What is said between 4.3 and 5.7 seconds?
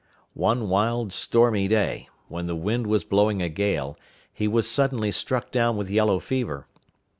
he was suddenly struck